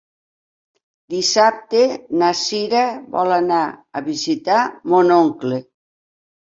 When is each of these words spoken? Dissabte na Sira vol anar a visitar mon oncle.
Dissabte 1.15 1.83
na 2.23 2.31
Sira 2.41 2.83
vol 3.19 3.37
anar 3.39 3.63
a 3.73 4.05
visitar 4.11 4.69
mon 4.95 5.19
oncle. 5.23 5.65